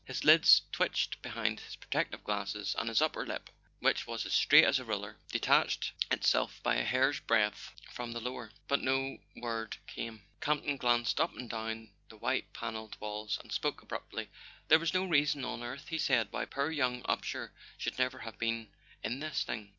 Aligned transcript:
His 0.03 0.23
lids 0.23 0.63
twitched 0.71 1.21
behind 1.21 1.59
his 1.59 1.75
protective 1.75 2.23
glasses, 2.23 2.75
and 2.79 2.89
his 2.89 3.03
upper 3.03 3.23
lip, 3.23 3.51
which 3.81 4.07
was 4.07 4.25
as 4.25 4.33
straight 4.33 4.63
as 4.63 4.79
a 4.79 4.83
ruler, 4.83 5.15
detached 5.31 5.91
itself 6.09 6.59
by 6.63 6.77
a 6.77 6.83
hair's 6.83 7.19
breadth 7.19 7.71
from 7.93 8.11
the 8.11 8.19
lower; 8.19 8.49
but 8.67 8.81
no 8.81 9.19
word 9.35 9.77
came. 9.85 10.23
Camp 10.41 10.65
ton 10.65 10.77
glanced 10.77 11.21
up 11.21 11.37
and 11.37 11.51
down 11.51 11.91
the 12.09 12.17
white 12.17 12.51
panelled 12.51 12.99
walls, 12.99 13.37
and 13.43 13.51
spoke 13.51 13.83
abruptly. 13.83 14.27
"There 14.69 14.79
was 14.79 14.91
no 14.95 15.05
reason 15.05 15.45
on 15.45 15.61
earth," 15.61 15.89
he 15.89 15.99
said, 15.99 16.29
"why 16.31 16.45
poor 16.45 16.71
young 16.71 17.03
Upsher 17.03 17.51
should 17.77 17.99
ever 17.99 18.17
have 18.21 18.39
been 18.39 18.69
in 19.03 19.19
this 19.19 19.43
thing." 19.43 19.69